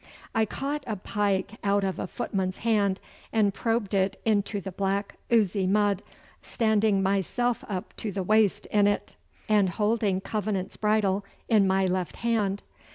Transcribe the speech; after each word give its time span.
I 0.33 0.45
caught 0.45 0.83
a 0.87 0.95
pike 0.95 1.59
out 1.63 1.83
of 1.83 1.99
a 1.99 2.07
footman's 2.07 2.57
hand, 2.65 2.99
and 3.31 3.53
probed 3.53 3.93
into 3.93 4.59
the 4.59 4.71
black 4.71 5.13
oozy 5.31 5.67
mud, 5.67 6.01
standing 6.41 7.03
myself 7.03 7.63
up 7.69 7.95
to 7.97 8.11
the 8.11 8.23
waist 8.23 8.65
in 8.71 8.87
it, 8.87 9.15
and 9.47 9.69
holding 9.69 10.19
Covenant's 10.19 10.75
bridle 10.75 11.23
in 11.47 11.67
my 11.67 11.85
left 11.85 12.15
hand. 12.15 12.63